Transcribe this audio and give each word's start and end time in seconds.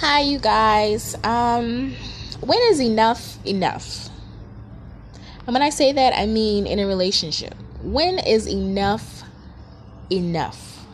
Hi, 0.00 0.20
you 0.20 0.38
guys. 0.38 1.16
Um, 1.24 1.94
when 2.40 2.58
is 2.64 2.82
enough 2.82 3.38
enough? 3.46 4.10
And 5.46 5.54
when 5.54 5.62
I 5.62 5.70
say 5.70 5.90
that, 5.90 6.12
I 6.14 6.26
mean 6.26 6.66
in 6.66 6.78
a 6.78 6.86
relationship. 6.86 7.54
When 7.82 8.18
is 8.18 8.46
enough 8.46 9.22
enough? 10.12 10.84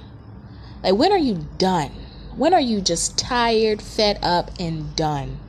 Like, 0.84 0.94
when 0.94 1.10
are 1.10 1.18
you 1.18 1.48
done? 1.58 1.90
When 2.36 2.54
are 2.54 2.60
you 2.60 2.80
just 2.80 3.18
tired, 3.18 3.82
fed 3.82 4.20
up, 4.22 4.52
and 4.60 4.94
done? 4.94 5.40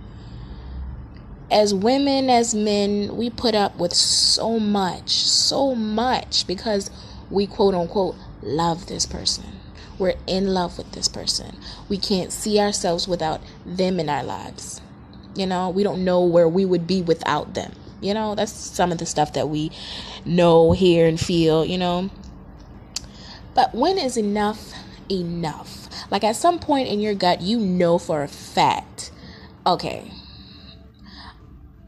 As 1.52 1.76
women, 1.76 2.32
as 2.32 2.56
men, 2.56 3.16
we 3.16 3.30
put 3.30 3.54
up 3.54 3.78
with 3.78 3.94
so 3.94 4.60
much, 4.60 5.12
so 5.12 5.76
much 5.76 6.48
because 6.48 6.90
we 7.30 7.46
quote 7.46 7.76
unquote 7.76 8.16
love 8.42 8.88
this 8.88 9.06
person 9.06 9.63
we're 10.00 10.16
in 10.28 10.48
love 10.48 10.78
with 10.78 10.92
this 10.92 11.08
person. 11.08 11.56
We 11.90 11.98
can't 11.98 12.32
see 12.32 12.60
ourselves 12.60 13.08
without 13.08 13.42
them 13.66 14.00
in 14.00 14.10
our 14.10 14.24
lives. 14.24 14.82
You 15.36 15.46
know, 15.46 15.70
we 15.70 15.84
don't 15.84 16.04
know 16.04 16.24
where 16.24 16.48
we 16.48 16.66
would 16.66 16.86
be 16.88 17.02
without 17.02 17.54
them. 17.54 17.74
You 18.02 18.14
know, 18.14 18.36
that's 18.36 18.52
some 18.52 18.92
of 18.92 18.98
the 18.98 19.06
stuff 19.06 19.34
that 19.34 19.50
we 19.50 19.72
know, 20.26 20.74
hear, 20.74 21.08
and 21.08 21.20
feel, 21.20 21.66
you 21.66 21.78
know. 21.78 22.10
But 23.56 23.74
when 23.74 23.98
is 23.98 24.18
enough 24.18 24.74
enough? 25.10 25.88
Like 26.12 26.24
at 26.24 26.36
some 26.36 26.60
point 26.60 26.90
in 26.90 27.00
your 27.00 27.14
gut, 27.14 27.42
you 27.42 27.60
know 27.60 27.98
for 27.98 28.24
a 28.24 28.28
fact, 28.28 29.12
okay, 29.66 30.12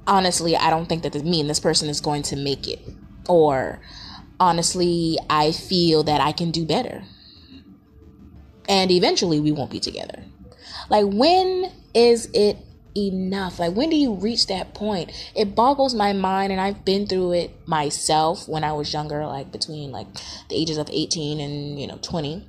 honestly, 0.07 0.55
I 0.55 0.69
don't 0.69 0.87
think 0.87 1.03
that 1.03 1.15
me 1.23 1.41
and 1.41 1.49
this 1.49 1.59
person 1.59 1.89
is 1.89 2.01
going 2.01 2.23
to 2.23 2.35
make 2.35 2.67
it. 2.67 2.79
Or 3.27 3.81
honestly, 4.39 5.17
I 5.29 5.51
feel 5.51 6.03
that 6.03 6.21
I 6.21 6.31
can 6.31 6.51
do 6.51 6.65
better 6.65 7.03
and 8.67 8.91
eventually 8.91 9.39
we 9.39 9.51
won't 9.51 9.71
be 9.71 9.79
together. 9.79 10.23
Like, 10.89 11.05
when 11.07 11.71
is 11.93 12.29
it 12.33 12.57
enough? 12.95 13.59
Like, 13.59 13.73
when 13.73 13.89
do 13.89 13.95
you 13.95 14.13
reach 14.13 14.47
that 14.47 14.73
point? 14.73 15.11
It 15.35 15.55
boggles 15.55 15.93
my 15.93 16.13
mind, 16.13 16.51
and 16.51 16.61
I've 16.61 16.85
been 16.85 17.07
through 17.07 17.33
it 17.33 17.67
myself 17.67 18.47
when 18.47 18.63
I 18.63 18.73
was 18.73 18.93
younger, 18.93 19.25
like 19.25 19.51
between 19.51 19.91
like 19.91 20.07
the 20.49 20.55
ages 20.55 20.77
of 20.77 20.89
18 20.91 21.39
and 21.39 21.79
you 21.79 21.87
know 21.87 21.97
20. 22.01 22.47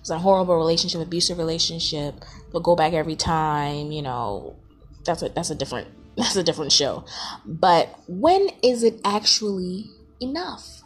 It's 0.00 0.10
a 0.10 0.18
horrible 0.18 0.56
relationship, 0.56 1.00
abusive 1.00 1.38
relationship. 1.38 2.14
But 2.52 2.62
go 2.62 2.76
back 2.76 2.92
every 2.92 3.16
time, 3.16 3.90
you 3.90 4.02
know. 4.02 4.56
That's 5.04 5.22
a 5.22 5.28
that's 5.28 5.50
a 5.50 5.54
different 5.54 5.88
that's 6.16 6.36
a 6.36 6.42
different 6.42 6.72
show. 6.72 7.04
But 7.44 7.88
when 8.06 8.48
is 8.62 8.82
it 8.82 9.00
actually 9.04 9.90
enough? 10.20 10.82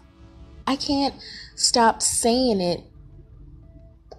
I 0.67 0.77
can't 0.77 1.15
stop 1.55 2.03
saying 2.03 2.61
it 2.61 2.85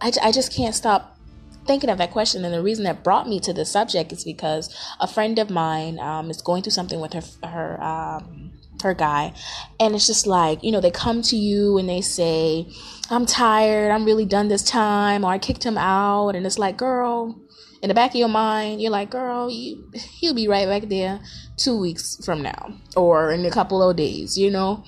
I, 0.01 0.11
I 0.21 0.31
just 0.31 0.53
can't 0.53 0.75
stop 0.75 1.17
thinking 1.65 1.89
of 1.89 1.97
that 1.99 2.11
question. 2.11 2.43
And 2.45 2.53
the 2.53 2.63
reason 2.63 2.83
that 2.85 3.03
brought 3.03 3.27
me 3.27 3.39
to 3.41 3.53
this 3.53 3.71
subject 3.71 4.11
is 4.11 4.23
because 4.23 4.75
a 4.99 5.07
friend 5.07 5.37
of 5.39 5.49
mine 5.49 5.99
um, 5.99 6.29
is 6.29 6.41
going 6.41 6.63
through 6.63 6.71
something 6.71 6.99
with 6.99 7.13
her 7.13 7.23
her 7.47 7.81
um, 7.81 8.51
her 8.81 8.93
guy, 8.93 9.33
and 9.79 9.93
it's 9.93 10.07
just 10.07 10.25
like 10.25 10.63
you 10.63 10.71
know 10.71 10.81
they 10.81 10.91
come 10.91 11.21
to 11.23 11.35
you 11.35 11.77
and 11.77 11.87
they 11.87 12.01
say, 12.01 12.67
"I'm 13.09 13.25
tired. 13.25 13.91
I'm 13.91 14.05
really 14.05 14.25
done 14.25 14.47
this 14.47 14.63
time," 14.63 15.23
or 15.23 15.31
"I 15.31 15.37
kicked 15.37 15.63
him 15.63 15.77
out," 15.77 16.35
and 16.35 16.45
it's 16.45 16.59
like, 16.59 16.77
girl. 16.77 17.39
In 17.81 17.87
the 17.87 17.93
back 17.93 18.11
of 18.11 18.17
your 18.17 18.27
mind, 18.27 18.81
you're 18.81 18.91
like, 18.91 19.09
girl, 19.09 19.49
you, 19.49 19.89
he'll 20.19 20.33
be 20.33 20.49
right 20.49 20.67
back 20.67 20.89
there 20.89 21.21
two 21.55 21.79
weeks 21.79 22.19
from 22.25 22.41
now 22.41 22.73
or 22.97 23.31
in 23.31 23.45
a 23.45 23.49
couple 23.49 23.81
of 23.81 23.95
days, 23.95 24.37
you 24.37 24.51
know? 24.51 24.83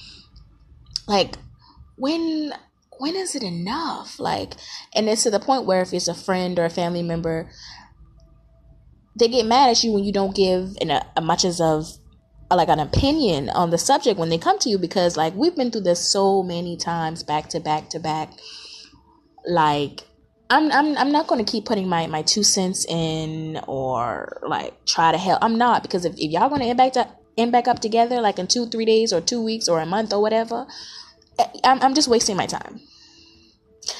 Like, 1.07 1.35
when 1.95 2.51
when 3.01 3.15
is 3.15 3.33
it 3.33 3.41
enough? 3.41 4.19
Like, 4.19 4.53
and 4.93 5.09
it's 5.09 5.23
to 5.23 5.31
the 5.31 5.39
point 5.39 5.65
where 5.65 5.81
if 5.81 5.91
it's 5.91 6.07
a 6.07 6.13
friend 6.13 6.59
or 6.59 6.65
a 6.65 6.69
family 6.69 7.01
member, 7.01 7.49
they 9.17 9.27
get 9.27 9.47
mad 9.47 9.71
at 9.71 9.83
you 9.83 9.91
when 9.91 10.03
you 10.03 10.13
don't 10.13 10.35
give 10.35 10.77
in 10.79 10.91
a, 10.91 11.03
a 11.17 11.21
much 11.21 11.43
as 11.43 11.59
of 11.59 11.87
like 12.51 12.69
an 12.69 12.79
opinion 12.79 13.49
on 13.49 13.71
the 13.71 13.77
subject 13.79 14.19
when 14.19 14.29
they 14.29 14.37
come 14.37 14.59
to 14.59 14.69
you 14.69 14.77
because 14.77 15.17
like 15.17 15.33
we've 15.33 15.55
been 15.55 15.71
through 15.71 15.81
this 15.81 16.11
so 16.11 16.43
many 16.43 16.77
times 16.77 17.23
back 17.23 17.47
to 17.47 17.59
back 17.59 17.89
to 17.89 17.97
back 17.97 18.29
like 19.47 20.01
I'm 20.51 20.71
I'm 20.71 20.95
I'm 20.97 21.11
not 21.11 21.27
to 21.29 21.43
keep 21.43 21.65
putting 21.65 21.89
my 21.89 22.05
my 22.05 22.21
two 22.21 22.43
cents 22.43 22.85
in 22.87 23.59
or 23.67 24.41
like 24.45 24.85
try 24.85 25.11
to 25.11 25.17
help. 25.17 25.39
I'm 25.41 25.57
not 25.57 25.81
because 25.81 26.05
if, 26.05 26.13
if 26.17 26.29
y'all 26.31 26.55
to 26.55 26.63
end 26.63 26.77
back 26.77 26.93
to 26.93 27.07
end 27.35 27.51
back 27.51 27.67
up 27.67 27.79
together 27.79 28.21
like 28.21 28.37
in 28.37 28.45
2 28.45 28.67
3 28.67 28.85
days 28.85 29.11
or 29.11 29.21
2 29.21 29.41
weeks 29.41 29.67
or 29.67 29.79
a 29.79 29.85
month 29.85 30.13
or 30.13 30.21
whatever, 30.21 30.67
eh, 31.39 31.47
I'm 31.63 31.81
I'm 31.81 31.95
just 31.95 32.09
wasting 32.09 32.35
my 32.35 32.45
time. 32.45 32.81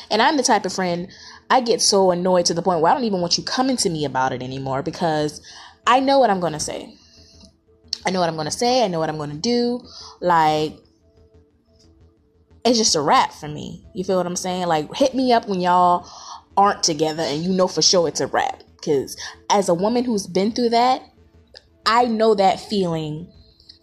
And 0.09 0.22
I'm 0.22 0.38
the 0.38 0.44
type 0.44 0.66
of 0.66 0.74
friend 0.74 1.09
I 1.50 1.59
get 1.59 1.81
so 1.81 2.12
annoyed 2.12 2.46
to 2.46 2.53
the 2.53 2.62
point 2.62 2.81
where 2.81 2.92
I 2.92 2.96
don't 2.96 3.03
even 3.03 3.19
want 3.19 3.38
you 3.38 3.44
coming 3.44 3.78
to 3.78 3.90
me 3.90 4.06
about 4.06 4.31
it 4.31 4.42
anymore 4.42 4.81
because 4.84 5.42
I 5.86 6.00
know 6.00 6.19
what 6.19 6.30
I'm 6.30 6.40
going 6.40 6.53
to 6.53 6.59
say. 6.59 6.96
I 8.06 8.12
know 8.12 8.19
what 8.19 8.30
I'm 8.30 8.36
going 8.36 8.46
to 8.46 8.52
say. 8.52 8.84
I 8.84 8.88
know 8.88 9.00
what 9.00 9.09
I'm 9.09 9.18
going 9.18 9.31
to 9.31 9.38
do. 9.38 9.81
Like, 10.22 10.78
it's 12.64 12.78
just 12.78 12.96
a 12.96 13.02
wrap 13.02 13.34
for 13.34 13.47
me. 13.47 13.86
You 13.94 14.03
feel 14.03 14.18
what 14.18 14.25
I'm 14.25 14.36
saying? 14.36 14.68
Like, 14.68 14.94
hit 14.96 15.14
me 15.14 15.34
up 15.34 15.47
when 15.47 15.59
y'all 15.59 16.08
aren't 16.56 16.84
together 16.84 17.24
and 17.24 17.44
you 17.44 17.52
know 17.52 17.68
for 17.68 17.81
sure 17.81 18.08
it's 18.08 18.22
a 18.22 18.28
wrap. 18.28 18.63
Because 18.75 19.18
as 19.50 19.69
a 19.69 19.74
woman 19.74 20.03
who's 20.03 20.28
been 20.28 20.52
through 20.52 20.69
that, 20.69 21.02
I 21.86 22.06
know 22.06 22.36
that 22.36 22.59
feeling 22.59 23.31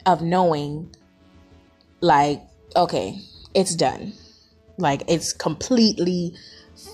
of 0.06 0.22
knowing, 0.22 0.94
like, 2.00 2.42
okay, 2.74 3.20
it's 3.54 3.74
done. 3.74 4.12
Like 4.78 5.02
it's 5.08 5.32
completely 5.32 6.34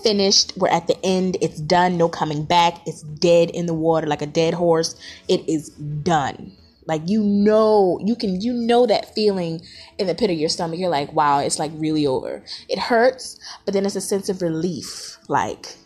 finished. 0.03 0.53
We're 0.57 0.69
at 0.69 0.87
the 0.87 0.97
end. 1.03 1.37
It's 1.41 1.59
done. 1.59 1.97
No 1.97 2.09
coming 2.09 2.43
back. 2.43 2.85
It's 2.85 3.03
dead 3.03 3.49
in 3.51 3.65
the 3.67 3.73
water 3.73 4.07
like 4.07 4.21
a 4.21 4.27
dead 4.27 4.53
horse. 4.53 4.95
It 5.27 5.47
is 5.47 5.69
done. 5.69 6.51
Like 6.87 7.01
you 7.05 7.23
know, 7.23 7.99
you 8.03 8.15
can 8.15 8.41
you 8.41 8.53
know 8.53 8.85
that 8.85 9.13
feeling 9.15 9.61
in 9.97 10.07
the 10.07 10.15
pit 10.15 10.29
of 10.29 10.37
your 10.37 10.49
stomach. 10.49 10.79
You're 10.79 10.89
like, 10.89 11.13
wow, 11.13 11.39
it's 11.39 11.59
like 11.59 11.71
really 11.75 12.05
over. 12.05 12.43
It 12.69 12.77
hurts, 12.77 13.39
but 13.65 13.73
then 13.73 13.85
it's 13.85 13.95
a 13.95 14.01
sense 14.01 14.29
of 14.29 14.41
relief. 14.41 15.17
Like 15.27 15.77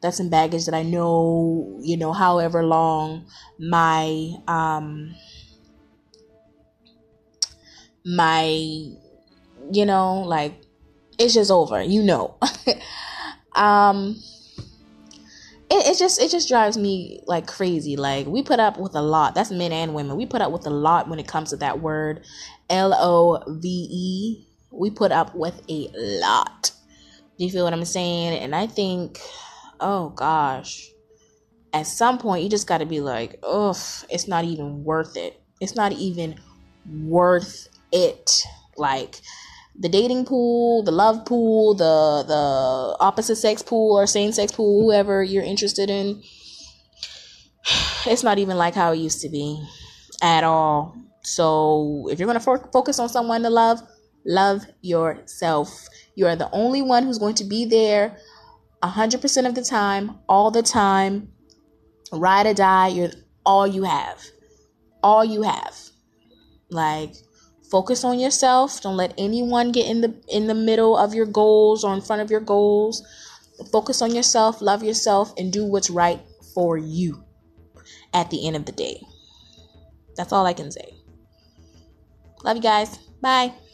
that's 0.00 0.18
some 0.18 0.28
baggage 0.28 0.66
that 0.66 0.74
I 0.74 0.82
know, 0.82 1.78
you 1.82 1.96
know, 1.96 2.12
however 2.12 2.64
long 2.64 3.26
my 3.58 4.34
um 4.46 5.14
my 8.04 8.44
you 9.72 9.84
know, 9.84 10.22
like 10.22 10.54
it's 11.18 11.34
just 11.34 11.50
over 11.50 11.82
you 11.82 12.02
know. 12.02 12.36
Um 13.54 14.20
it, 15.70 15.86
it 15.86 15.98
just 15.98 16.20
it 16.20 16.30
just 16.30 16.48
drives 16.48 16.76
me 16.76 17.22
like 17.26 17.46
crazy. 17.46 17.96
Like 17.96 18.26
we 18.26 18.42
put 18.42 18.60
up 18.60 18.78
with 18.78 18.94
a 18.94 19.00
lot. 19.00 19.34
That's 19.34 19.50
men 19.50 19.72
and 19.72 19.94
women. 19.94 20.16
We 20.16 20.26
put 20.26 20.42
up 20.42 20.52
with 20.52 20.66
a 20.66 20.70
lot 20.70 21.08
when 21.08 21.18
it 21.18 21.26
comes 21.26 21.50
to 21.50 21.56
that 21.56 21.80
word 21.80 22.24
l-o-v-e 22.68 24.46
we 24.72 24.90
put 24.90 25.12
up 25.12 25.34
with 25.34 25.62
a 25.68 25.88
lot. 26.20 26.72
Do 27.38 27.44
you 27.44 27.50
feel 27.50 27.64
what 27.64 27.72
i'm 27.72 27.84
saying? 27.84 28.38
And 28.38 28.54
i 28.54 28.66
think 28.66 29.20
oh 29.80 30.10
gosh. 30.10 30.88
At 31.72 31.86
some 31.86 32.18
point 32.18 32.42
you 32.42 32.48
just 32.48 32.66
got 32.66 32.78
to 32.78 32.86
be 32.86 33.00
like 33.00 33.38
ugh 33.42 33.76
it's 34.10 34.28
not 34.28 34.44
even 34.44 34.84
worth 34.84 35.16
it. 35.16 35.40
It's 35.60 35.74
not 35.74 35.92
even 35.92 36.38
worth 36.86 37.68
it. 37.92 38.42
Like 38.76 39.20
the 39.78 39.88
dating 39.88 40.24
pool, 40.24 40.82
the 40.82 40.92
love 40.92 41.24
pool, 41.24 41.74
the 41.74 42.24
the 42.26 42.96
opposite 43.00 43.36
sex 43.36 43.62
pool 43.62 43.98
or 43.98 44.06
same 44.06 44.32
sex 44.32 44.52
pool, 44.52 44.82
whoever 44.82 45.22
you're 45.22 45.44
interested 45.44 45.90
in. 45.90 46.22
It's 48.06 48.22
not 48.22 48.38
even 48.38 48.56
like 48.56 48.74
how 48.74 48.92
it 48.92 48.98
used 48.98 49.20
to 49.22 49.28
be 49.28 49.60
at 50.22 50.44
all. 50.44 50.96
So, 51.22 52.06
if 52.08 52.20
you're 52.20 52.28
going 52.28 52.38
to 52.38 52.44
fo- 52.44 52.70
focus 52.72 53.00
on 53.00 53.08
someone 53.08 53.42
to 53.42 53.50
love, 53.50 53.80
love 54.24 54.64
yourself. 54.80 55.88
You 56.14 56.28
are 56.28 56.36
the 56.36 56.48
only 56.52 56.82
one 56.82 57.02
who's 57.02 57.18
going 57.18 57.34
to 57.34 57.44
be 57.44 57.64
there 57.64 58.16
100% 58.82 59.46
of 59.46 59.54
the 59.56 59.62
time, 59.62 60.18
all 60.28 60.52
the 60.52 60.62
time. 60.62 61.32
Ride 62.12 62.46
or 62.46 62.54
die, 62.54 62.88
you're 62.88 63.10
all 63.44 63.66
you 63.66 63.82
have. 63.82 64.22
All 65.02 65.24
you 65.24 65.42
have. 65.42 65.74
Like 66.70 67.14
focus 67.70 68.04
on 68.04 68.18
yourself. 68.18 68.80
Don't 68.80 68.96
let 68.96 69.14
anyone 69.18 69.72
get 69.72 69.86
in 69.86 70.00
the 70.00 70.14
in 70.28 70.46
the 70.46 70.54
middle 70.54 70.96
of 70.96 71.14
your 71.14 71.26
goals 71.26 71.84
or 71.84 71.94
in 71.94 72.00
front 72.00 72.22
of 72.22 72.30
your 72.30 72.40
goals. 72.40 73.02
Focus 73.72 74.02
on 74.02 74.14
yourself 74.14 74.60
love 74.60 74.82
yourself 74.82 75.32
and 75.38 75.52
do 75.52 75.64
what's 75.64 75.90
right 75.90 76.20
for 76.54 76.76
you 76.76 77.24
at 78.12 78.30
the 78.30 78.46
end 78.46 78.56
of 78.56 78.66
the 78.66 78.72
day. 78.72 79.00
That's 80.16 80.32
all 80.32 80.46
i 80.46 80.52
can 80.52 80.70
say. 80.70 80.94
Love 82.44 82.56
you 82.56 82.62
guys. 82.62 82.98
Bye 83.20 83.65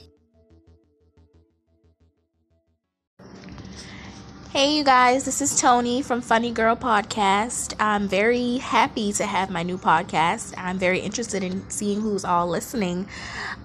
Hey, 4.52 4.76
you 4.76 4.84
guys, 4.84 5.24
this 5.24 5.40
is 5.40 5.58
Tony 5.58 6.02
from 6.02 6.20
Funny 6.20 6.50
Girl 6.50 6.76
Podcast. 6.76 7.72
I'm 7.80 8.06
very 8.06 8.58
happy 8.58 9.10
to 9.14 9.24
have 9.24 9.48
my 9.48 9.62
new 9.62 9.78
podcast. 9.78 10.52
I'm 10.58 10.78
very 10.78 10.98
interested 11.00 11.42
in 11.42 11.70
seeing 11.70 12.02
who's 12.02 12.22
all 12.22 12.46
listening. 12.46 13.08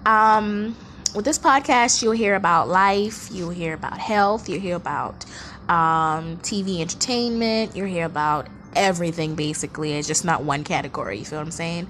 Um, 0.06 0.74
with 1.14 1.26
this 1.26 1.38
podcast, 1.38 2.02
you'll 2.02 2.12
hear 2.12 2.34
about 2.36 2.68
life, 2.68 3.28
you'll 3.30 3.50
hear 3.50 3.74
about 3.74 3.98
health, 3.98 4.48
you'll 4.48 4.62
hear 4.62 4.76
about 4.76 5.26
um, 5.68 6.38
TV 6.38 6.80
entertainment, 6.80 7.76
you'll 7.76 7.86
hear 7.86 8.06
about 8.06 8.48
everything 8.74 9.34
basically. 9.34 9.92
It's 9.92 10.08
just 10.08 10.24
not 10.24 10.42
one 10.42 10.64
category, 10.64 11.18
you 11.18 11.26
feel 11.26 11.38
what 11.38 11.44
I'm 11.44 11.50
saying? 11.50 11.86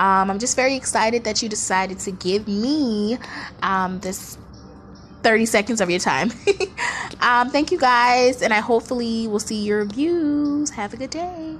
Um, 0.00 0.32
I'm 0.32 0.40
just 0.40 0.56
very 0.56 0.74
excited 0.74 1.22
that 1.24 1.42
you 1.42 1.48
decided 1.48 2.00
to 2.00 2.10
give 2.10 2.48
me 2.48 3.18
um, 3.62 4.00
this 4.00 4.36
30 5.22 5.46
seconds 5.46 5.80
of 5.80 5.90
your 5.90 6.00
time. 6.00 6.32
Um, 7.22 7.50
thank 7.50 7.70
you 7.70 7.78
guys, 7.78 8.42
and 8.42 8.52
I 8.52 8.60
hopefully 8.60 9.28
will 9.28 9.38
see 9.40 9.62
your 9.62 9.84
views. 9.84 10.70
Have 10.70 10.92
a 10.92 10.96
good 10.96 11.10
day. 11.10 11.51